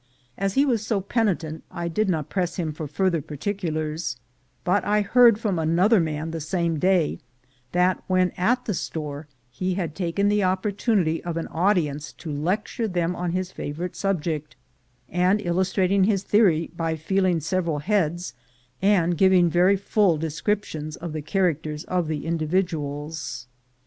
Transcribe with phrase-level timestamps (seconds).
[0.35, 4.17] As he was so penitent, I did not press him for further particulars;
[4.63, 7.19] but I heard from another man the same day
[7.71, 12.87] that when at the store he had taken the opportunity of an audience to lecture
[12.87, 14.55] them on his favorite subject,
[15.07, 18.33] and illus trated his theory by feeling several heads,
[18.81, 23.45] and giving very full descriptions of the characters of the indi viduals.